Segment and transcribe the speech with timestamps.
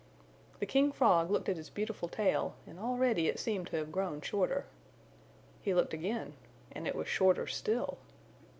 [0.59, 4.19] "The King Frog looked at his beautiful tail and already it seemed to have grown
[4.19, 4.65] shorter.
[5.61, 6.33] He looked again
[6.71, 7.99] and it was shorter still.